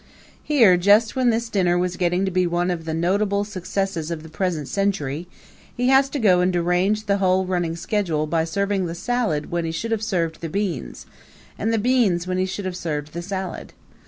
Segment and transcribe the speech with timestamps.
[0.43, 4.23] Here, just when this dinner was getting to be one of the notable successes of
[4.23, 5.27] the present century,
[5.77, 9.63] he has to go and derange the whole running schedule by serving the salad when
[9.63, 11.05] he should have served the beans,
[11.55, 13.73] and the beans when he should have served the salad.